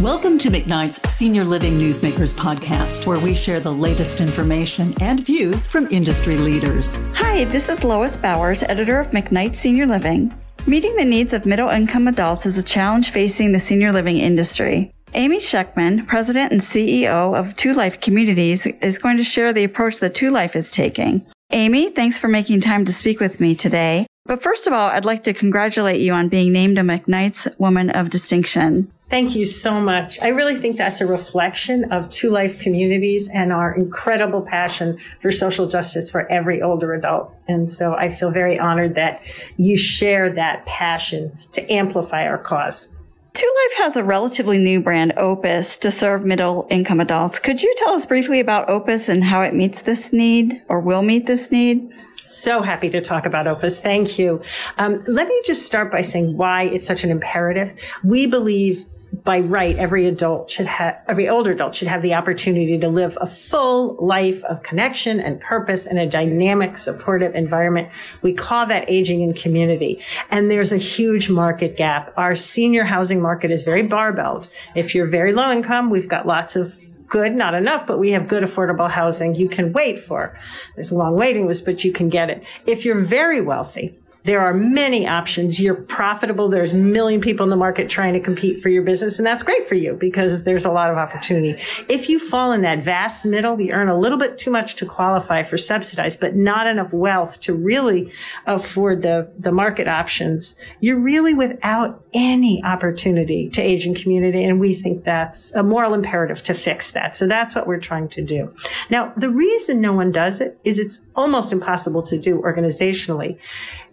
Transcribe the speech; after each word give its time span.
Welcome 0.00 0.38
to 0.38 0.50
McKnight's 0.50 1.08
Senior 1.10 1.44
Living 1.44 1.78
Newsmakers 1.78 2.34
podcast, 2.34 3.06
where 3.06 3.18
we 3.18 3.32
share 3.32 3.60
the 3.60 3.72
latest 3.72 4.20
information 4.20 4.92
and 5.00 5.24
views 5.24 5.68
from 5.68 5.86
industry 5.90 6.36
leaders. 6.36 6.94
Hi, 7.14 7.44
this 7.44 7.68
is 7.68 7.84
Lois 7.84 8.16
Bowers, 8.16 8.64
editor 8.64 8.98
of 8.98 9.10
McKnight 9.10 9.54
Senior 9.54 9.86
Living. 9.86 10.34
Meeting 10.66 10.96
the 10.96 11.04
needs 11.04 11.32
of 11.32 11.46
middle 11.46 11.68
income 11.68 12.08
adults 12.08 12.44
is 12.44 12.58
a 12.58 12.62
challenge 12.62 13.10
facing 13.10 13.52
the 13.52 13.60
senior 13.60 13.92
living 13.92 14.18
industry. 14.18 14.92
Amy 15.14 15.38
Schectman, 15.38 16.06
president 16.08 16.52
and 16.52 16.60
CEO 16.60 17.38
of 17.38 17.54
2Life 17.54 18.00
Communities, 18.00 18.66
is 18.66 18.98
going 18.98 19.16
to 19.16 19.24
share 19.24 19.52
the 19.52 19.64
approach 19.64 20.00
that 20.00 20.14
2Life 20.14 20.56
is 20.56 20.72
taking. 20.72 21.24
Amy, 21.52 21.88
thanks 21.90 22.18
for 22.18 22.26
making 22.26 22.60
time 22.60 22.84
to 22.84 22.92
speak 22.92 23.20
with 23.20 23.40
me 23.40 23.54
today. 23.54 24.06
But 24.26 24.42
first 24.42 24.66
of 24.66 24.72
all, 24.72 24.88
I'd 24.88 25.04
like 25.04 25.22
to 25.24 25.34
congratulate 25.34 26.00
you 26.00 26.14
on 26.14 26.30
being 26.30 26.50
named 26.50 26.78
a 26.78 26.80
McKnight's 26.80 27.46
Woman 27.58 27.90
of 27.90 28.08
Distinction. 28.08 28.90
Thank 29.02 29.36
you 29.36 29.44
so 29.44 29.82
much. 29.82 30.18
I 30.22 30.28
really 30.28 30.56
think 30.56 30.78
that's 30.78 31.02
a 31.02 31.06
reflection 31.06 31.92
of 31.92 32.06
2Life 32.06 32.62
Communities 32.62 33.28
and 33.28 33.52
our 33.52 33.74
incredible 33.74 34.40
passion 34.40 34.96
for 34.96 35.30
social 35.30 35.68
justice 35.68 36.10
for 36.10 36.26
every 36.32 36.62
older 36.62 36.94
adult. 36.94 37.34
And 37.48 37.68
so 37.68 37.92
I 37.96 38.08
feel 38.08 38.30
very 38.30 38.58
honored 38.58 38.94
that 38.94 39.22
you 39.58 39.76
share 39.76 40.30
that 40.30 40.64
passion 40.64 41.36
to 41.52 41.70
amplify 41.70 42.26
our 42.26 42.38
cause. 42.38 42.96
Two 43.34 43.52
Life 43.62 43.78
has 43.78 43.96
a 43.98 44.04
relatively 44.04 44.56
new 44.56 44.80
brand, 44.80 45.12
Opus, 45.18 45.76
to 45.78 45.90
serve 45.90 46.24
middle 46.24 46.66
income 46.70 47.00
adults. 47.00 47.38
Could 47.38 47.62
you 47.62 47.74
tell 47.76 47.92
us 47.92 48.06
briefly 48.06 48.40
about 48.40 48.70
Opus 48.70 49.10
and 49.10 49.22
how 49.22 49.42
it 49.42 49.52
meets 49.52 49.82
this 49.82 50.14
need 50.14 50.62
or 50.68 50.80
will 50.80 51.02
meet 51.02 51.26
this 51.26 51.52
need? 51.52 51.92
So 52.26 52.62
happy 52.62 52.90
to 52.90 53.00
talk 53.00 53.26
about 53.26 53.46
Opus. 53.46 53.80
Thank 53.80 54.18
you. 54.18 54.42
Um, 54.78 55.00
let 55.06 55.28
me 55.28 55.42
just 55.44 55.66
start 55.66 55.92
by 55.92 56.00
saying 56.00 56.36
why 56.36 56.64
it's 56.64 56.86
such 56.86 57.04
an 57.04 57.10
imperative. 57.10 57.74
We 58.02 58.26
believe 58.26 58.86
by 59.22 59.40
right, 59.40 59.76
every 59.76 60.06
adult 60.06 60.50
should 60.50 60.66
have, 60.66 61.00
every 61.06 61.28
older 61.28 61.52
adult 61.52 61.74
should 61.74 61.88
have 61.88 62.02
the 62.02 62.14
opportunity 62.14 62.78
to 62.78 62.88
live 62.88 63.16
a 63.20 63.26
full 63.26 63.96
life 64.04 64.42
of 64.44 64.62
connection 64.62 65.20
and 65.20 65.40
purpose 65.40 65.86
in 65.86 65.98
a 65.98 66.08
dynamic, 66.08 66.76
supportive 66.76 67.34
environment. 67.34 67.90
We 68.22 68.34
call 68.34 68.66
that 68.66 68.90
aging 68.90 69.20
in 69.20 69.32
community. 69.34 70.02
And 70.30 70.50
there's 70.50 70.72
a 70.72 70.78
huge 70.78 71.30
market 71.30 71.76
gap. 71.76 72.12
Our 72.16 72.34
senior 72.34 72.84
housing 72.84 73.22
market 73.22 73.50
is 73.50 73.62
very 73.62 73.82
barbelled. 73.82 74.48
If 74.74 74.94
you're 74.94 75.06
very 75.06 75.32
low 75.32 75.52
income, 75.52 75.90
we've 75.90 76.08
got 76.08 76.26
lots 76.26 76.56
of 76.56 76.84
good, 77.14 77.32
not 77.36 77.54
enough, 77.54 77.86
but 77.86 78.00
we 78.00 78.10
have 78.10 78.26
good 78.26 78.42
affordable 78.42 78.90
housing 78.90 79.36
you 79.36 79.48
can 79.48 79.72
wait 79.72 80.00
for. 80.00 80.36
There's 80.74 80.90
a 80.90 80.96
long 80.96 81.14
waiting 81.14 81.46
list, 81.46 81.64
but 81.64 81.84
you 81.84 81.92
can 81.92 82.08
get 82.08 82.28
it. 82.28 82.44
If 82.66 82.84
you're 82.84 83.00
very 83.00 83.40
wealthy, 83.40 83.96
there 84.24 84.40
are 84.40 84.52
many 84.52 85.06
options. 85.06 85.60
You're 85.60 85.76
profitable. 85.76 86.48
There's 86.48 86.72
a 86.72 86.76
million 86.76 87.20
people 87.20 87.44
in 87.44 87.50
the 87.50 87.56
market 87.56 87.88
trying 87.88 88.14
to 88.14 88.20
compete 88.20 88.60
for 88.60 88.68
your 88.68 88.82
business, 88.82 89.18
and 89.20 89.26
that's 89.26 89.44
great 89.44 89.64
for 89.64 89.76
you 89.76 89.94
because 89.94 90.42
there's 90.42 90.64
a 90.64 90.72
lot 90.72 90.90
of 90.90 90.96
opportunity. 90.96 91.50
If 91.88 92.08
you 92.08 92.18
fall 92.18 92.50
in 92.50 92.62
that 92.62 92.82
vast 92.82 93.26
middle, 93.26 93.60
you 93.60 93.70
earn 93.72 93.88
a 93.88 93.96
little 93.96 94.18
bit 94.18 94.38
too 94.38 94.50
much 94.50 94.74
to 94.76 94.86
qualify 94.86 95.44
for 95.44 95.56
subsidized, 95.56 96.18
but 96.18 96.34
not 96.34 96.66
enough 96.66 96.92
wealth 96.92 97.40
to 97.42 97.54
really 97.54 98.10
afford 98.46 99.02
the, 99.02 99.30
the 99.38 99.52
market 99.52 99.86
options. 99.86 100.56
You're 100.80 100.98
really 100.98 101.34
without 101.34 102.03
any 102.14 102.62
opportunity 102.64 103.48
to 103.50 103.64
in 103.64 103.94
community, 103.94 104.44
and 104.44 104.60
we 104.60 104.74
think 104.74 105.02
that's 105.02 105.54
a 105.54 105.62
moral 105.62 105.94
imperative 105.94 106.42
to 106.44 106.54
fix 106.54 106.92
that. 106.92 107.16
So 107.16 107.26
that's 107.26 107.54
what 107.54 107.66
we're 107.66 107.80
trying 107.80 108.08
to 108.10 108.22
do. 108.22 108.54
Now, 108.88 109.12
the 109.16 109.30
reason 109.30 109.80
no 109.80 109.92
one 109.92 110.12
does 110.12 110.40
it 110.40 110.58
is 110.64 110.78
it's 110.78 111.04
almost 111.16 111.52
impossible 111.52 112.02
to 112.04 112.18
do 112.18 112.40
organizationally 112.40 113.38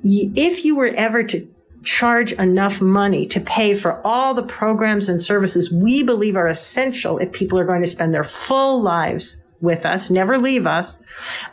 if 0.03 0.63
you 0.65 0.75
were 0.75 0.93
ever 0.95 1.23
to 1.23 1.47
charge 1.83 2.31
enough 2.33 2.81
money 2.81 3.25
to 3.25 3.39
pay 3.39 3.73
for 3.73 3.99
all 4.05 4.33
the 4.33 4.43
programs 4.43 5.09
and 5.09 5.21
services 5.21 5.71
we 5.71 6.03
believe 6.03 6.35
are 6.35 6.47
essential 6.47 7.17
if 7.17 7.31
people 7.31 7.57
are 7.57 7.65
going 7.65 7.81
to 7.81 7.87
spend 7.87 8.13
their 8.13 8.23
full 8.23 8.81
lives 8.81 9.40
with 9.61 9.85
us, 9.85 10.09
never 10.09 10.37
leave 10.37 10.65
us, 10.65 11.03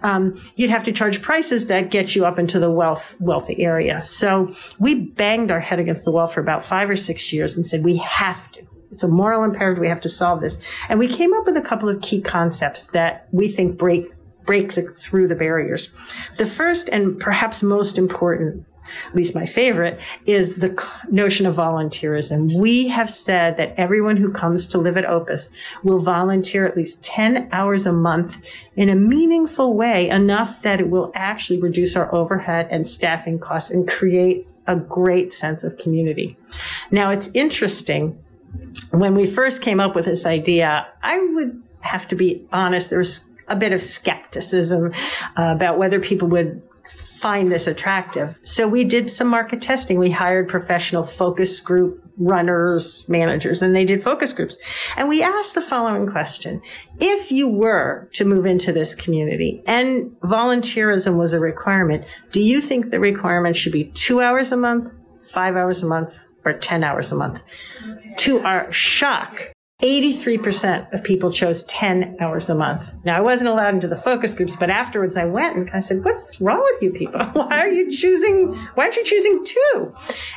um, 0.03 0.35
you'd 0.57 0.71
have 0.71 0.85
to 0.85 0.93
charge 0.93 1.23
prices 1.23 1.67
that 1.67 1.91
get 1.91 2.17
you 2.17 2.25
up 2.25 2.39
into 2.39 2.59
the 2.59 2.71
wealth 2.71 3.15
wealthy 3.21 3.63
area. 3.63 4.03
So 4.03 4.53
we 4.79 4.95
banged 4.95 5.51
our 5.51 5.61
head 5.61 5.79
against 5.79 6.05
the 6.05 6.11
wall 6.11 6.27
for 6.27 6.41
about 6.41 6.65
five 6.65 6.89
or 6.89 6.97
six 6.97 7.33
years 7.33 7.57
and 7.57 7.67
said 7.67 7.85
we 7.85 7.99
have 7.99 8.51
to. 8.53 8.67
It's 8.91 9.03
a 9.03 9.09
moral 9.09 9.45
imperative. 9.45 9.81
We 9.81 9.89
have 9.89 10.01
to 10.01 10.09
solve 10.09 10.41
this. 10.41 10.59
And 10.89 10.99
we 10.99 11.09
came 11.09 11.35
up 11.35 11.45
with 11.45 11.57
a 11.57 11.63
couple 11.63 11.91
of 11.91 12.01
key 12.01 12.23
concepts 12.23 12.89
that 12.89 13.29
we 13.33 13.49
think 13.49 13.77
break 13.77 14.09
break 14.47 14.73
the, 14.73 14.83
through 14.83 15.29
the 15.29 15.37
barriers. 15.37 15.93
The 16.39 16.47
first 16.47 16.89
and 16.89 17.21
perhaps 17.21 17.63
most 17.63 17.99
important 17.99 18.65
at 19.07 19.15
least 19.15 19.35
my 19.35 19.47
favorite, 19.47 20.01
is 20.27 20.57
the 20.57 20.71
notion 21.11 21.47
of 21.47 21.55
volunteerism. 21.55 22.55
We 22.55 22.89
have 22.89 23.11
said 23.11 23.57
that 23.57 23.75
everyone 23.77 24.17
who 24.17 24.33
comes 24.33 24.67
to 24.69 24.79
live 24.79 24.97
at 24.97 25.05
Opus 25.05 25.51
will 25.83 25.99
volunteer 25.99 26.67
at 26.67 26.77
least 26.77 27.05
10 27.05 27.49
hours 27.53 27.87
a 27.87 27.93
month 27.93 28.39
in 28.77 28.89
a 28.89 28.95
meaningful 28.95 29.75
way, 29.75 30.09
enough 30.09 30.63
that 30.63 30.81
it 30.81 30.91
will 30.91 31.13
actually 31.15 31.61
reduce 31.61 31.97
our 31.97 32.15
overhead 32.15 32.69
and 32.71 32.87
staffing 32.87 33.39
costs 33.39 33.71
and 33.71 33.89
create 33.89 34.47
a 34.67 34.77
great 34.77 35.33
sense 35.33 35.65
of 35.65 35.79
community. 35.79 36.37
Now, 36.91 37.11
it's 37.11 37.31
interesting. 37.35 38.23
When 38.91 39.15
we 39.15 39.27
first 39.27 39.63
came 39.63 39.81
up 39.81 39.95
with 39.95 40.05
this 40.05 40.27
idea, 40.27 40.87
I 41.03 41.19
would 41.19 41.63
have 41.81 42.09
to 42.09 42.15
be 42.15 42.47
honest, 42.53 42.91
there 42.91 42.99
was 42.99 43.29
a 43.49 43.57
bit 43.57 43.73
of 43.73 43.81
skepticism 43.81 44.93
uh, 45.37 45.53
about 45.57 45.79
whether 45.79 45.99
people 45.99 46.29
would 46.29 46.63
find 46.89 47.51
this 47.51 47.67
attractive. 47.67 48.39
So 48.43 48.67
we 48.67 48.85
did 48.85 49.11
some 49.11 49.29
market 49.29 49.61
testing. 49.61 49.99
We 49.99 50.11
hired 50.11 50.49
professional 50.49 51.03
focus 51.03 51.61
group 51.61 52.05
runners, 52.17 53.09
managers, 53.09 53.63
and 53.63 53.75
they 53.75 53.85
did 53.85 54.03
focus 54.03 54.33
groups. 54.33 54.59
And 54.97 55.09
we 55.09 55.23
asked 55.23 55.55
the 55.55 55.61
following 55.61 56.07
question. 56.07 56.61
If 56.99 57.31
you 57.31 57.49
were 57.49 58.09
to 58.15 58.25
move 58.25 58.47
into 58.47 58.73
this 58.73 58.95
community 58.95 59.63
and 59.67 60.11
volunteerism 60.23 61.19
was 61.19 61.33
a 61.33 61.41
requirement, 61.41 62.07
do 62.33 62.43
you 62.43 62.61
think 62.61 62.91
the 62.91 63.01
requirement 63.01 63.57
should 63.57 63.73
be 63.73 63.85
two 63.85 64.21
hours 64.21 64.53
a 64.53 64.57
month, 64.57 64.93
five 65.21 65.57
hours 65.57 65.83
a 65.83 65.87
month, 65.87 66.25
or 66.45 66.55
10 66.55 66.83
hours 66.83 67.13
a 67.13 67.17
month? 67.17 67.41
To 68.19 68.41
our 68.41 68.73
shock, 68.73 69.53
83% 69.81 70.93
of 70.93 71.05
people 71.05 71.31
chose 71.31 71.63
10 71.63 72.17
hours 72.19 72.51
a 72.51 72.55
month. 72.57 72.95
Now, 73.05 73.17
I 73.17 73.21
wasn't 73.21 73.51
allowed 73.51 73.75
into 73.75 73.87
the 73.87 73.95
focus 73.95 74.35
groups, 74.35 74.57
but 74.57 74.71
afterwards 74.71 75.17
I 75.17 75.25
went 75.25 75.57
and 75.57 75.71
I 75.71 75.79
said, 75.79 76.05
What's 76.05 76.41
wrong 76.41 76.61
with 76.73 76.83
you 76.83 76.91
people? 76.91 77.21
Why 77.33 77.61
are 77.61 77.69
you 77.69 77.89
choosing, 77.89 78.55
why 78.75 78.85
aren't 78.85 78.97
you 78.97 79.05
choosing 79.05 79.45
two? 79.45 79.95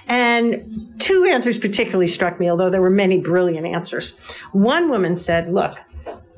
And 0.08 0.94
two 1.00 1.28
answers 1.28 1.58
particularly 1.58 2.06
struck 2.06 2.40
me, 2.40 2.52
although 2.52 2.70
there 2.70 2.84
were 2.84 2.92
many 2.92 3.20
brilliant 3.20 3.66
answers. 3.66 4.16
One 4.52 4.92
woman 4.92 5.18
said, 5.18 5.50
Look, 5.50 5.76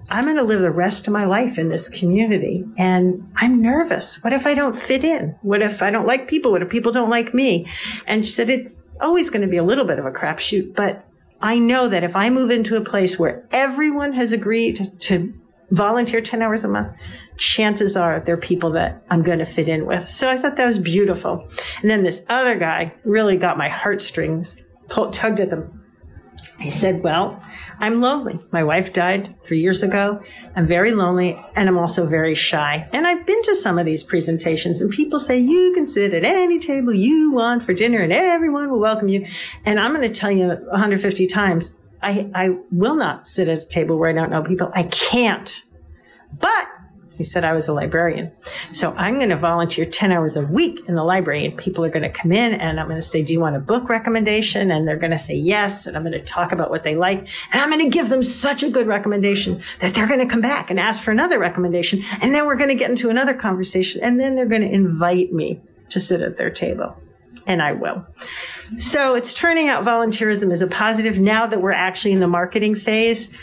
I'm 0.09 0.23
going 0.23 0.37
to 0.37 0.43
live 0.43 0.61
the 0.61 0.71
rest 0.71 1.05
of 1.05 1.11
my 1.11 1.25
life 1.25 1.57
in 1.57 1.67
this 1.67 1.89
community 1.89 2.63
and 2.77 3.29
I'm 3.35 3.61
nervous. 3.61 4.23
What 4.23 4.31
if 4.31 4.47
I 4.47 4.53
don't 4.53 4.77
fit 4.77 5.03
in? 5.03 5.35
What 5.41 5.61
if 5.61 5.81
I 5.81 5.91
don't 5.91 6.07
like 6.07 6.29
people? 6.29 6.51
What 6.51 6.61
if 6.61 6.69
people 6.69 6.93
don't 6.93 7.09
like 7.09 7.33
me? 7.33 7.67
And 8.07 8.23
she 8.23 8.31
said, 8.31 8.49
It's 8.49 8.77
always 9.01 9.29
going 9.29 9.41
to 9.41 9.49
be 9.49 9.57
a 9.57 9.63
little 9.63 9.83
bit 9.83 9.99
of 9.99 10.05
a 10.05 10.11
crapshoot, 10.11 10.73
but 10.73 11.05
I 11.43 11.59
know 11.59 11.89
that 11.89 12.05
if 12.05 12.15
I 12.15 12.29
move 12.29 12.51
into 12.51 12.77
a 12.77 12.81
place 12.81 13.19
where 13.19 13.45
everyone 13.51 14.13
has 14.13 14.31
agreed 14.31 14.97
to 15.01 15.33
volunteer 15.71 16.21
10 16.21 16.41
hours 16.41 16.63
a 16.63 16.69
month, 16.69 16.97
chances 17.37 17.97
are 17.97 18.21
they're 18.21 18.37
people 18.37 18.71
that 18.71 19.03
I'm 19.09 19.23
going 19.23 19.39
to 19.39 19.45
fit 19.45 19.67
in 19.67 19.85
with. 19.85 20.07
So 20.07 20.29
I 20.29 20.37
thought 20.37 20.55
that 20.55 20.65
was 20.65 20.79
beautiful. 20.79 21.45
And 21.81 21.91
then 21.91 22.03
this 22.03 22.23
other 22.29 22.57
guy 22.57 22.93
really 23.03 23.35
got 23.35 23.57
my 23.57 23.67
heartstrings, 23.67 24.63
pulled, 24.87 25.11
tugged 25.11 25.41
at 25.41 25.49
them 25.49 25.82
he 26.63 26.69
said, 26.69 27.03
Well, 27.03 27.43
I'm 27.79 27.99
lonely. 27.99 28.39
My 28.51 28.63
wife 28.63 28.93
died 28.93 29.35
three 29.43 29.59
years 29.59 29.83
ago. 29.83 30.23
I'm 30.55 30.65
very 30.65 30.93
lonely 30.93 31.37
and 31.57 31.67
I'm 31.67 31.77
also 31.77 32.07
very 32.07 32.35
shy. 32.35 32.87
And 32.93 33.05
I've 33.05 33.25
been 33.25 33.43
to 33.43 33.53
some 33.53 33.77
of 33.77 33.85
these 33.85 34.01
presentations 34.01 34.81
and 34.81 34.89
people 34.89 35.19
say, 35.19 35.37
You 35.37 35.73
can 35.75 35.89
sit 35.89 36.13
at 36.13 36.23
any 36.23 36.59
table 36.59 36.93
you 36.93 37.33
want 37.33 37.63
for 37.63 37.73
dinner 37.73 37.99
and 37.99 38.13
everyone 38.13 38.71
will 38.71 38.79
welcome 38.79 39.09
you. 39.09 39.25
And 39.65 39.77
I'm 39.77 39.93
going 39.93 40.07
to 40.07 40.13
tell 40.13 40.31
you 40.31 40.47
150 40.47 41.27
times, 41.27 41.75
I, 42.01 42.31
I 42.33 42.57
will 42.71 42.95
not 42.95 43.27
sit 43.27 43.49
at 43.49 43.63
a 43.63 43.65
table 43.65 43.99
where 43.99 44.09
I 44.09 44.13
don't 44.13 44.31
know 44.31 44.41
people. 44.41 44.71
I 44.73 44.83
can't. 44.83 45.63
But 46.39 46.67
he 47.17 47.23
said 47.23 47.43
I 47.43 47.53
was 47.53 47.67
a 47.67 47.73
librarian. 47.73 48.31
So 48.71 48.91
I'm 48.93 49.15
going 49.15 49.29
to 49.29 49.37
volunteer 49.37 49.85
10 49.85 50.11
hours 50.11 50.35
a 50.35 50.45
week 50.47 50.87
in 50.87 50.95
the 50.95 51.03
library 51.03 51.45
and 51.45 51.57
people 51.57 51.85
are 51.85 51.89
going 51.89 52.03
to 52.03 52.09
come 52.09 52.31
in 52.31 52.53
and 52.53 52.79
I'm 52.79 52.87
going 52.87 52.97
to 52.97 53.01
say, 53.01 53.21
do 53.21 53.33
you 53.33 53.39
want 53.39 53.55
a 53.55 53.59
book 53.59 53.87
recommendation? 53.87 54.71
And 54.71 54.87
they're 54.87 54.97
going 54.97 55.11
to 55.11 55.17
say 55.17 55.35
yes. 55.35 55.85
And 55.85 55.95
I'm 55.95 56.03
going 56.03 56.13
to 56.13 56.23
talk 56.23 56.51
about 56.51 56.71
what 56.71 56.83
they 56.83 56.95
like. 56.95 57.19
And 57.51 57.61
I'm 57.61 57.69
going 57.69 57.83
to 57.83 57.95
give 57.95 58.09
them 58.09 58.23
such 58.23 58.63
a 58.63 58.69
good 58.69 58.87
recommendation 58.87 59.61
that 59.79 59.93
they're 59.93 60.07
going 60.07 60.21
to 60.21 60.27
come 60.27 60.41
back 60.41 60.71
and 60.71 60.79
ask 60.79 61.03
for 61.03 61.11
another 61.11 61.39
recommendation. 61.39 62.01
And 62.21 62.33
then 62.33 62.47
we're 62.47 62.57
going 62.57 62.69
to 62.69 62.75
get 62.75 62.89
into 62.89 63.09
another 63.09 63.35
conversation 63.35 64.01
and 64.03 64.19
then 64.19 64.35
they're 64.35 64.47
going 64.47 64.61
to 64.63 64.71
invite 64.73 65.31
me 65.31 65.61
to 65.89 65.99
sit 65.99 66.21
at 66.21 66.37
their 66.37 66.49
table. 66.49 66.97
And 67.45 67.61
I 67.61 67.73
will. 67.73 68.05
So 68.77 69.15
it's 69.15 69.33
turning 69.33 69.67
out 69.67 69.83
volunteerism 69.83 70.51
is 70.51 70.61
a 70.61 70.67
positive 70.67 71.19
now 71.19 71.45
that 71.45 71.61
we're 71.61 71.71
actually 71.71 72.13
in 72.13 72.21
the 72.21 72.27
marketing 72.27 72.75
phase 72.75 73.37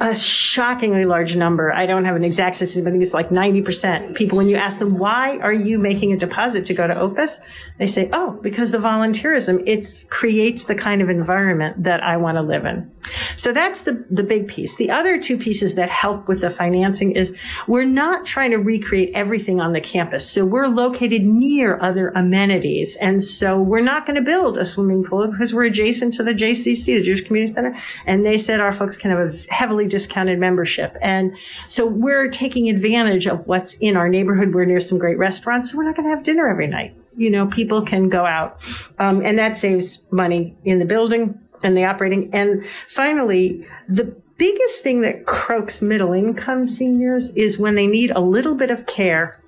a 0.00 0.14
shockingly 0.14 1.04
large 1.04 1.36
number. 1.36 1.72
I 1.72 1.86
don't 1.86 2.04
have 2.04 2.16
an 2.16 2.24
exact 2.24 2.56
statistic, 2.56 2.84
but 2.84 2.90
I 2.90 2.92
think 2.92 3.02
it's 3.02 3.14
like 3.14 3.28
90% 3.28 4.14
people, 4.14 4.36
when 4.38 4.48
you 4.48 4.56
ask 4.56 4.78
them, 4.78 4.98
why 4.98 5.38
are 5.38 5.52
you 5.52 5.78
making 5.78 6.12
a 6.12 6.18
deposit 6.18 6.66
to 6.66 6.74
go 6.74 6.86
to 6.86 6.98
Opus? 6.98 7.40
They 7.78 7.86
say, 7.86 8.10
oh, 8.12 8.38
because 8.42 8.72
the 8.72 8.78
volunteerism, 8.78 9.62
it 9.66 10.06
creates 10.10 10.64
the 10.64 10.74
kind 10.74 11.00
of 11.00 11.08
environment 11.08 11.84
that 11.84 12.02
I 12.02 12.16
want 12.16 12.36
to 12.36 12.42
live 12.42 12.64
in. 12.64 12.90
So 13.36 13.52
that's 13.52 13.84
the, 13.84 14.04
the 14.10 14.22
big 14.22 14.48
piece. 14.48 14.76
The 14.76 14.90
other 14.90 15.20
two 15.20 15.38
pieces 15.38 15.74
that 15.74 15.88
help 15.88 16.26
with 16.28 16.40
the 16.40 16.50
financing 16.50 17.12
is 17.12 17.38
we're 17.68 17.84
not 17.84 18.26
trying 18.26 18.50
to 18.50 18.56
recreate 18.56 19.10
everything 19.14 19.60
on 19.60 19.72
the 19.72 19.80
campus. 19.80 20.28
So 20.28 20.44
we're 20.44 20.68
located 20.68 21.22
near 21.22 21.78
other 21.80 22.08
amenities. 22.14 22.96
And 22.96 23.22
so 23.22 23.60
we're 23.60 23.80
not 23.80 24.06
going 24.06 24.16
to 24.16 24.24
build 24.24 24.58
a 24.58 24.64
swimming 24.64 25.04
pool 25.04 25.30
because 25.30 25.54
we're 25.54 25.64
adjacent 25.64 26.14
to 26.14 26.22
the 26.22 26.32
JCC, 26.32 26.98
the 26.98 27.02
Jewish 27.02 27.22
Community 27.22 27.52
Center. 27.52 27.76
And 28.06 28.24
they 28.24 28.38
said 28.38 28.60
our 28.60 28.72
folks 28.72 28.96
can 28.96 29.10
have 29.10 29.20
a 29.20 29.54
heavily 29.54 29.86
discounted 29.86 30.38
membership. 30.38 30.96
And 31.00 31.36
so 31.68 31.86
we're 31.86 32.28
taking 32.28 32.68
advantage 32.68 33.26
of 33.26 33.46
what's 33.46 33.74
in 33.74 33.96
our 33.96 34.08
neighborhood. 34.08 34.54
We're 34.54 34.64
near 34.64 34.80
some 34.80 34.98
great 34.98 35.18
restaurants. 35.18 35.70
So 35.70 35.78
we're 35.78 35.84
not 35.84 35.96
going 35.96 36.08
to 36.08 36.14
have 36.14 36.24
dinner 36.24 36.48
every 36.48 36.66
night 36.66 36.96
you 37.16 37.30
know, 37.30 37.46
people 37.46 37.82
can 37.82 38.08
go 38.08 38.26
out. 38.26 38.62
Um, 38.98 39.24
and 39.24 39.38
that 39.38 39.54
saves 39.54 40.04
money 40.10 40.54
in 40.64 40.78
the 40.78 40.84
building 40.84 41.40
and 41.62 41.76
the 41.76 41.84
operating. 41.84 42.32
And 42.32 42.66
finally, 42.66 43.66
the 43.88 44.16
biggest 44.38 44.82
thing 44.82 45.00
that 45.02 45.26
croaks 45.26 45.80
middle 45.80 46.12
income 46.12 46.64
seniors 46.64 47.30
is 47.36 47.58
when 47.58 47.74
they 47.74 47.86
need 47.86 48.10
a 48.10 48.20
little 48.20 48.54
bit 48.54 48.70
of 48.70 48.86
care. 48.86 49.40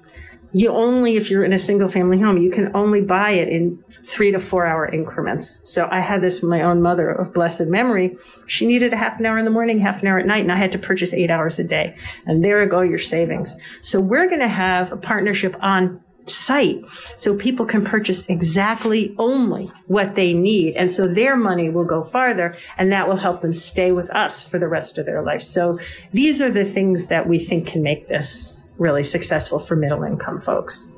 You 0.52 0.70
only, 0.70 1.16
if 1.16 1.31
you're 1.31 1.44
in 1.44 1.52
a 1.52 1.58
single 1.58 1.88
family 1.88 2.19
home, 2.19 2.38
you 2.38 2.50
can 2.50 2.75
only 2.75 3.02
buy 3.02 3.32
it 3.32 3.49
in 3.49 3.82
three 3.90 4.31
to 4.31 4.38
four 4.38 4.64
hour 4.64 4.88
increments. 4.88 5.60
So 5.70 5.87
I 5.90 6.00
had 6.00 6.22
this 6.22 6.40
with 6.40 6.49
my 6.49 6.62
own 6.62 6.81
mother 6.81 7.10
of 7.10 7.34
blessed 7.34 7.66
memory. 7.66 8.16
She 8.46 8.66
needed 8.66 8.94
a 8.94 8.96
half 8.96 9.20
an 9.20 9.26
hour 9.26 9.37
in 9.37 9.44
the 9.44 9.50
morning, 9.50 9.78
half 9.78 10.00
an 10.00 10.08
hour 10.08 10.19
at 10.19 10.26
night, 10.26 10.43
and 10.43 10.50
I 10.50 10.56
had 10.56 10.72
to 10.72 10.78
purchase 10.78 11.12
eight 11.12 11.31
hours 11.31 11.58
a 11.58 11.64
day. 11.64 11.96
And 12.25 12.43
there 12.43 12.64
go 12.64 12.81
your 12.81 12.99
savings. 12.99 13.61
So 13.82 14.00
we're 14.00 14.26
going 14.26 14.40
to 14.40 14.49
have 14.49 14.90
a 14.90 14.96
partnership 14.96 15.54
on 15.61 16.02
site 16.30 16.88
so 17.16 17.36
people 17.36 17.66
can 17.66 17.84
purchase 17.84 18.26
exactly 18.28 19.14
only 19.19 19.70
what 19.86 20.14
they 20.14 20.32
need. 20.32 20.75
And 20.76 20.90
so 20.90 21.12
their 21.12 21.36
money 21.36 21.69
will 21.69 21.84
go 21.84 22.02
farther 22.02 22.54
and 22.76 22.92
that 22.92 23.08
will 23.08 23.16
help 23.16 23.40
them 23.40 23.54
stay 23.54 23.92
with 23.92 24.10
us 24.10 24.48
for 24.48 24.58
the 24.58 24.69
rest 24.69 24.98
of 24.98 25.06
their 25.06 25.22
life. 25.22 25.42
So 25.42 25.78
these 26.12 26.40
are 26.40 26.50
the 26.50 26.64
things 26.64 27.08
that 27.08 27.28
we 27.28 27.38
think 27.38 27.66
can 27.66 27.82
make 27.82 28.06
this 28.06 28.69
really 28.78 29.02
successful 29.02 29.58
for 29.58 29.76
middle 29.76 30.02
income 30.02 30.40
folks. 30.40 30.92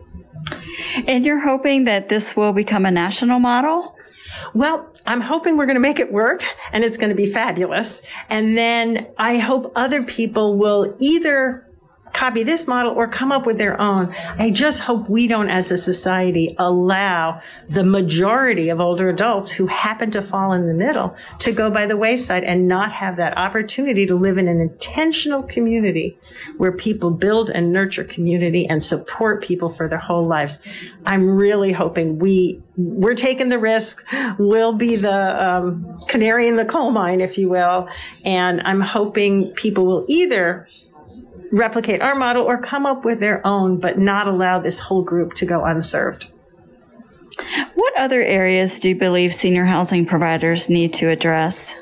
And 1.07 1.25
you're 1.25 1.41
hoping 1.41 1.85
that 1.85 2.09
this 2.09 2.37
will 2.37 2.53
become 2.53 2.87
a 2.87 2.91
national 2.91 3.39
model? 3.39 3.97
Well, 4.55 4.93
I'm 5.07 5.21
hoping 5.21 5.57
we're 5.57 5.67
going 5.67 5.77
to 5.77 5.81
make 5.81 5.99
it 5.99 6.13
work 6.13 6.43
and 6.73 6.85
it's 6.85 6.97
going 6.97 7.11
to 7.11 7.17
be 7.17 7.27
fabulous. 7.27 8.03
And 8.29 8.57
then 8.57 9.09
I 9.19 9.39
hope 9.39 9.73
other 9.77 10.03
people 10.03 10.57
will 10.57 10.95
either 10.99 11.67
copy 12.21 12.43
this 12.43 12.67
model 12.67 12.93
or 12.93 13.09
come 13.09 13.33
up 13.33 13.47
with 13.47 13.57
their 13.57 13.81
own. 13.81 14.15
I 14.39 14.51
just 14.51 14.81
hope 14.81 15.09
we 15.09 15.27
don't, 15.27 15.49
as 15.49 15.73
a 15.73 15.77
society, 15.79 16.55
allow 16.59 17.41
the 17.67 17.83
majority 17.83 18.69
of 18.69 18.79
older 18.79 19.09
adults 19.09 19.53
who 19.53 19.67
happen 19.69 20.11
to 20.11 20.21
fall 20.21 20.53
in 20.53 20.67
the 20.67 20.75
middle 20.75 21.17
to 21.39 21.51
go 21.51 21.71
by 21.71 21.87
the 21.87 21.97
wayside 21.97 22.45
and 22.45 22.69
not 22.69 22.93
have 22.93 23.17
that 23.17 23.39
opportunity 23.39 24.05
to 24.05 24.15
live 24.15 24.37
in 24.37 24.49
an 24.49 24.61
intentional 24.61 25.43
community 25.43 26.19
where 26.59 26.73
people 26.73 27.11
build 27.11 27.49
and 27.49 27.73
nurture 27.73 28.05
community 28.05 28.69
and 28.69 28.85
support 28.85 29.43
people 29.43 29.71
for 29.71 29.89
their 29.89 29.99
whole 29.99 30.27
lives. 30.27 30.59
I'm 31.07 31.31
really 31.31 31.73
hoping 31.73 32.19
we 32.19 32.61
we're 32.77 33.15
taking 33.15 33.49
the 33.49 33.59
risk. 33.59 34.07
We'll 34.39 34.75
be 34.75 34.97
the 34.97 35.49
um, 35.49 35.99
canary 36.09 36.49
in 36.49 36.57
the 36.57 36.65
coal 36.65 36.91
mine, 36.91 37.21
if 37.21 37.39
you 37.39 37.49
will. 37.49 37.89
And 38.25 38.61
I'm 38.63 38.81
hoping 38.81 39.53
people 39.53 39.87
will 39.87 40.05
either 40.09 40.67
replicate 41.53 42.01
our 42.01 42.15
model 42.15 42.45
or 42.45 42.61
come 42.61 42.87
up 42.87 43.05
with 43.05 43.21
their 43.21 43.45
own, 43.47 43.81
but 43.81 43.99
not 43.99 44.29
allow 44.29 44.59
this 44.59 44.79
whole 44.79 45.03
group 45.03 45.35
to 45.35 45.47
go 45.47 45.65
unserved. 45.65 46.29
What 47.75 47.95
other 47.99 48.21
areas 48.21 48.79
do 48.79 48.91
you 48.91 48.95
believe 48.95 49.35
senior 49.35 49.65
housing 49.65 50.07
providers 50.07 50.69
need 50.69 50.93
to 50.95 51.09
address? 51.09 51.81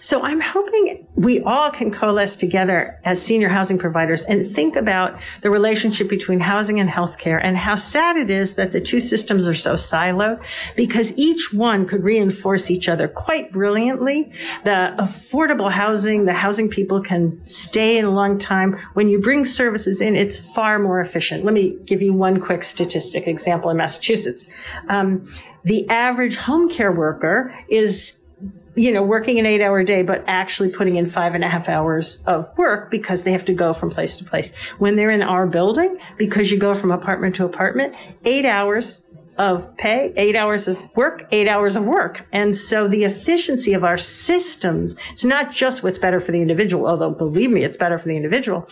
So 0.00 0.22
I'm 0.22 0.40
hoping 0.40 1.06
we 1.14 1.42
all 1.42 1.70
can 1.70 1.90
coalesce 1.90 2.36
together 2.36 3.00
as 3.04 3.20
senior 3.20 3.48
housing 3.48 3.78
providers 3.78 4.24
and 4.24 4.46
think 4.46 4.76
about 4.76 5.20
the 5.42 5.50
relationship 5.50 6.08
between 6.08 6.40
housing 6.40 6.80
and 6.80 6.88
healthcare 6.88 7.40
and 7.42 7.56
how 7.56 7.74
sad 7.74 8.16
it 8.16 8.30
is 8.30 8.54
that 8.54 8.72
the 8.72 8.80
two 8.80 9.00
systems 9.00 9.46
are 9.46 9.54
so 9.54 9.74
siloed 9.74 10.42
because 10.76 11.16
each 11.16 11.52
one 11.52 11.86
could 11.86 12.02
reinforce 12.04 12.70
each 12.70 12.88
other 12.88 13.08
quite 13.08 13.52
brilliantly. 13.52 14.32
The 14.64 14.94
affordable 14.98 15.70
housing, 15.70 16.24
the 16.24 16.34
housing 16.34 16.68
people 16.68 17.00
can 17.00 17.46
stay 17.46 17.98
in 17.98 18.04
a 18.04 18.10
long 18.10 18.38
time. 18.38 18.78
When 18.94 19.08
you 19.08 19.20
bring 19.20 19.44
services 19.44 20.00
in, 20.00 20.16
it's 20.16 20.54
far 20.54 20.78
more 20.78 21.00
efficient. 21.00 21.44
Let 21.44 21.54
me 21.54 21.76
give 21.84 22.02
you 22.02 22.12
one 22.12 22.40
quick 22.40 22.64
statistic 22.64 23.26
example 23.26 23.70
in 23.70 23.76
Massachusetts. 23.76 24.46
Um, 24.88 25.26
the 25.64 25.88
average 25.88 26.36
home 26.36 26.68
care 26.68 26.92
worker 26.92 27.54
is 27.68 28.18
you 28.74 28.92
know, 28.92 29.02
working 29.02 29.38
an 29.38 29.46
eight 29.46 29.60
hour 29.60 29.82
day, 29.82 30.02
but 30.02 30.22
actually 30.26 30.70
putting 30.70 30.96
in 30.96 31.06
five 31.06 31.34
and 31.34 31.42
a 31.42 31.48
half 31.48 31.68
hours 31.68 32.22
of 32.26 32.56
work 32.56 32.90
because 32.90 33.24
they 33.24 33.32
have 33.32 33.44
to 33.46 33.54
go 33.54 33.72
from 33.72 33.90
place 33.90 34.16
to 34.18 34.24
place. 34.24 34.56
When 34.78 34.96
they're 34.96 35.10
in 35.10 35.22
our 35.22 35.46
building, 35.46 35.98
because 36.16 36.52
you 36.52 36.58
go 36.58 36.74
from 36.74 36.92
apartment 36.92 37.36
to 37.36 37.44
apartment, 37.44 37.96
eight 38.24 38.44
hours 38.44 39.02
of 39.38 39.76
pay, 39.76 40.12
eight 40.16 40.34
hours 40.34 40.66
of 40.66 40.96
work, 40.96 41.26
eight 41.30 41.48
hours 41.48 41.76
of 41.76 41.86
work. 41.86 42.26
And 42.32 42.56
so 42.56 42.88
the 42.88 43.04
efficiency 43.04 43.72
of 43.72 43.84
our 43.84 43.96
systems, 43.96 44.96
it's 45.10 45.24
not 45.24 45.52
just 45.52 45.82
what's 45.82 45.98
better 45.98 46.20
for 46.20 46.32
the 46.32 46.42
individual, 46.42 46.86
although 46.86 47.12
believe 47.12 47.50
me, 47.50 47.62
it's 47.62 47.76
better 47.76 47.98
for 47.98 48.08
the 48.08 48.16
individual. 48.16 48.68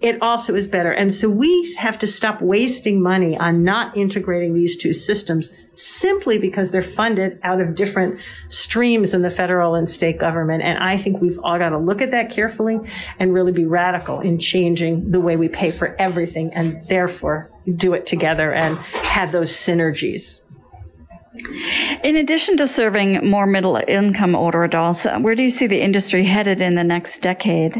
It 0.00 0.22
also 0.22 0.54
is 0.54 0.68
better. 0.68 0.92
And 0.92 1.12
so 1.12 1.28
we 1.28 1.74
have 1.78 1.98
to 1.98 2.06
stop 2.06 2.40
wasting 2.40 3.02
money 3.02 3.36
on 3.36 3.64
not 3.64 3.96
integrating 3.96 4.54
these 4.54 4.76
two 4.76 4.92
systems 4.92 5.68
simply 5.72 6.38
because 6.38 6.70
they're 6.70 6.82
funded 6.82 7.40
out 7.42 7.60
of 7.60 7.74
different 7.74 8.20
streams 8.48 9.14
in 9.14 9.22
the 9.22 9.30
federal 9.30 9.74
and 9.74 9.90
state 9.90 10.18
government. 10.18 10.62
And 10.62 10.78
I 10.78 10.96
think 10.96 11.20
we've 11.20 11.38
all 11.42 11.58
got 11.58 11.70
to 11.70 11.78
look 11.78 12.00
at 12.00 12.12
that 12.12 12.30
carefully 12.30 12.78
and 13.18 13.34
really 13.34 13.52
be 13.52 13.64
radical 13.64 14.20
in 14.20 14.38
changing 14.38 15.10
the 15.10 15.20
way 15.20 15.36
we 15.36 15.48
pay 15.48 15.72
for 15.72 15.96
everything 15.98 16.52
and 16.54 16.76
therefore 16.88 17.50
do 17.72 17.94
it 17.94 18.06
together 18.06 18.52
and 18.52 18.78
have 18.78 19.32
those 19.32 19.50
synergies. 19.52 20.42
In 22.04 22.16
addition 22.16 22.56
to 22.58 22.66
serving 22.66 23.28
more 23.28 23.46
middle 23.46 23.80
income 23.88 24.36
older 24.36 24.62
adults, 24.62 25.04
where 25.04 25.34
do 25.34 25.42
you 25.42 25.50
see 25.50 25.66
the 25.66 25.80
industry 25.80 26.24
headed 26.24 26.60
in 26.60 26.74
the 26.74 26.84
next 26.84 27.18
decade? 27.18 27.76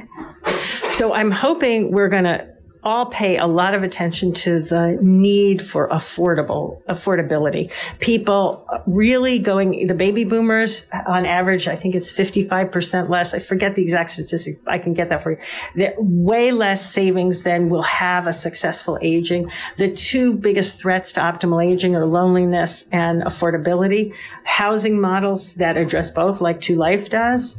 So 0.88 1.14
I'm 1.14 1.30
hoping 1.30 1.92
we're 1.92 2.08
going 2.08 2.24
to 2.24 2.53
all 2.84 3.06
pay 3.06 3.38
a 3.38 3.46
lot 3.46 3.74
of 3.74 3.82
attention 3.82 4.32
to 4.32 4.60
the 4.60 4.98
need 5.00 5.62
for 5.62 5.88
affordable 5.88 6.82
affordability. 6.84 7.72
People 7.98 8.66
really 8.86 9.38
going 9.38 9.86
the 9.86 9.94
baby 9.94 10.24
boomers 10.24 10.88
on 11.06 11.24
average, 11.24 11.66
I 11.66 11.76
think 11.76 11.94
it's 11.94 12.12
55% 12.12 13.08
less. 13.08 13.34
I 13.34 13.38
forget 13.38 13.74
the 13.74 13.82
exact 13.82 14.10
statistic. 14.10 14.60
I 14.66 14.78
can 14.78 14.92
get 14.92 15.08
that 15.08 15.22
for 15.22 15.32
you. 15.32 15.38
They're 15.74 15.94
way 15.98 16.52
less 16.52 16.92
savings 16.92 17.42
than 17.42 17.70
will 17.70 17.82
have 17.82 18.26
a 18.26 18.32
successful 18.32 18.98
aging. 19.00 19.50
The 19.76 19.90
two 19.92 20.34
biggest 20.34 20.80
threats 20.80 21.12
to 21.12 21.20
optimal 21.20 21.64
aging 21.64 21.96
are 21.96 22.06
loneliness 22.06 22.86
and 22.92 23.22
affordability. 23.22 24.14
Housing 24.44 25.00
models 25.00 25.54
that 25.54 25.76
address 25.76 26.10
both, 26.10 26.40
like 26.40 26.60
2Life 26.60 27.08
does, 27.08 27.58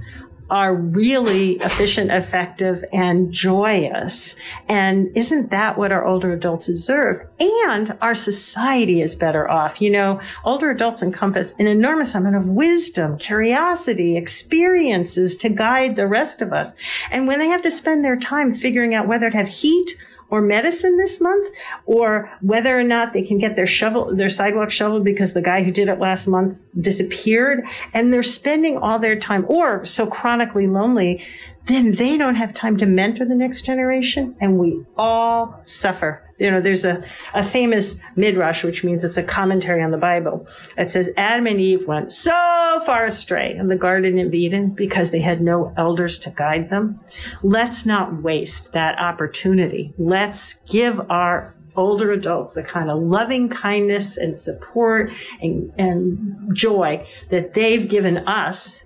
are 0.50 0.76
really 0.76 1.54
efficient, 1.54 2.12
effective, 2.12 2.84
and 2.94 3.32
joyous. 3.32 4.36
And 4.70 5.10
isn't 5.16 5.50
that 5.52 5.78
what 5.78 5.92
our 5.92 6.06
older 6.06 6.32
adults 6.32 6.68
deserve? 6.68 7.26
And 7.40 7.98
our 8.02 8.16
society 8.16 9.02
is 9.02 9.16
better 9.16 9.50
off. 9.50 9.82
You 9.82 9.90
know, 9.90 10.22
older 10.44 10.70
adults 10.70 11.02
encompass 11.02 11.54
an 11.54 11.68
enormous 11.68 12.14
amount 12.14 12.36
of 12.36 12.48
wisdom, 12.48 13.18
curiosity, 13.18 14.18
experiences 14.18 15.36
to 15.36 15.50
guide 15.50 15.96
the 15.96 16.08
rest 16.08 16.42
of 16.42 16.54
us. 16.54 16.76
And 17.12 17.28
when 17.28 17.40
they 17.40 17.48
have 17.48 17.64
to 17.64 17.72
spend 17.72 18.06
their 18.06 18.18
time 18.18 18.54
figuring 18.54 18.94
out 18.94 19.08
whether 19.08 19.30
to 19.30 19.38
have 19.38 19.48
heat 19.48 19.98
or 20.36 20.42
medicine 20.42 20.98
this 20.98 21.22
month, 21.22 21.48
or 21.86 22.30
whether 22.42 22.78
or 22.78 22.84
not 22.84 23.14
they 23.14 23.22
can 23.22 23.38
get 23.38 23.56
their 23.56 23.66
shovel, 23.66 24.14
their 24.14 24.30
sidewalk 24.30 24.70
shoveled 24.70 25.04
because 25.04 25.34
the 25.34 25.42
guy 25.42 25.64
who 25.64 25.72
did 25.72 25.88
it 25.88 26.00
last 26.00 26.28
month 26.28 26.66
disappeared, 26.80 27.64
and 27.94 28.14
they're 28.14 28.24
spending 28.24 28.78
all 28.78 29.00
their 29.00 29.18
time, 29.18 29.46
or 29.48 29.86
so 29.86 30.06
chronically 30.06 30.68
lonely, 30.68 31.24
then 31.66 31.94
they 31.94 32.18
don't 32.18 32.36
have 32.36 32.54
time 32.54 32.78
to 32.78 32.86
mentor 32.86 33.26
the 33.26 33.36
next 33.36 33.64
generation, 33.66 34.36
and 34.40 34.58
we 34.58 34.84
all 34.98 35.60
suffer 35.64 36.26
you 36.38 36.52
know, 36.52 36.60
there's 36.60 36.84
a, 36.84 37.04
a 37.34 37.44
famous 37.44 38.00
midrash, 38.16 38.64
which 38.64 38.84
means 38.84 39.04
it's 39.04 39.18
a 39.18 39.24
commentary 39.24 39.82
on 39.82 39.92
the 39.92 39.98
Bible. 39.98 40.48
It 40.78 40.90
says 40.90 41.10
Adam 41.16 41.48
and 41.48 41.62
Eve 41.62 41.88
went 41.88 42.12
so 42.12 42.82
far 42.86 43.06
astray 43.06 43.56
in 43.56 43.68
the 43.68 43.78
Garden 43.78 44.20
of 44.20 44.34
Eden 44.34 44.70
because 44.70 45.12
they 45.12 45.22
had 45.22 45.42
no 45.42 45.74
elders 45.78 46.20
to 46.20 46.30
guide 46.32 46.70
them. 46.70 47.00
Let's 47.42 47.86
not 47.86 48.22
waste 48.22 48.74
that 48.74 49.00
opportunity. 49.00 49.94
Let's 49.98 50.56
give 50.66 51.00
our 51.10 51.56
older 51.78 52.12
adults 52.12 52.54
the 52.54 52.64
kind 52.64 52.90
of 52.90 53.02
loving 53.02 53.50
kindness 53.50 54.18
and 54.18 54.38
support 54.38 55.14
and, 55.42 55.74
and 55.78 56.56
joy 56.56 57.06
that 57.30 57.54
they've 57.54 57.90
given 57.90 58.18
us 58.20 58.85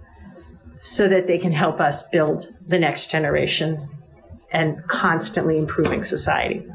so 0.79 1.09
that 1.09 1.27
they 1.27 1.37
can 1.37 1.51
help 1.51 1.81
us 1.81 2.07
build 2.09 2.47
the 2.65 2.79
next 2.79 3.11
generation 3.11 3.89
and 4.51 4.81
constantly 4.87 5.57
improving 5.57 6.01
society. 6.03 6.65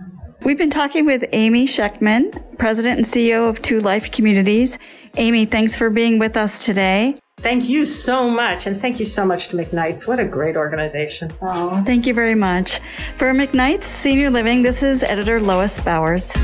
We've 0.42 0.58
been 0.58 0.68
talking 0.68 1.06
with 1.06 1.24
Amy 1.32 1.66
Schectman, 1.66 2.58
President 2.58 2.98
and 2.98 3.06
CEO 3.06 3.48
of 3.48 3.62
2Life 3.62 4.12
Communities. 4.12 4.78
Amy, 5.16 5.46
thanks 5.46 5.74
for 5.74 5.88
being 5.88 6.18
with 6.18 6.36
us 6.36 6.66
today. 6.66 7.16
Thank 7.38 7.68
you 7.70 7.86
so 7.86 8.28
much. 8.28 8.66
And 8.66 8.78
thank 8.78 8.98
you 8.98 9.06
so 9.06 9.24
much 9.24 9.48
to 9.48 9.56
McKnight's. 9.56 10.06
What 10.06 10.20
a 10.20 10.24
great 10.24 10.56
organization. 10.56 11.32
Oh, 11.40 11.82
thank 11.84 12.06
you 12.06 12.12
very 12.12 12.34
much. 12.34 12.80
For 13.16 13.32
McKnight's 13.32 13.86
Senior 13.86 14.30
Living, 14.30 14.60
this 14.62 14.82
is 14.82 15.02
editor 15.02 15.40
Lois 15.40 15.80
Bowers. 15.80 16.34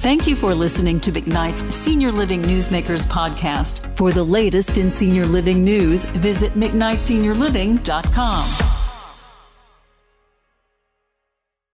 Thank 0.00 0.26
you 0.26 0.34
for 0.34 0.54
listening 0.54 0.98
to 1.00 1.12
McKnight's 1.12 1.62
Senior 1.74 2.10
Living 2.10 2.40
Newsmakers 2.40 3.06
podcast. 3.06 3.94
For 3.98 4.12
the 4.12 4.24
latest 4.24 4.78
in 4.78 4.90
senior 4.90 5.26
living 5.26 5.62
news, 5.62 6.04
visit 6.04 6.52
McKnightseniorliving.com. 6.52 8.79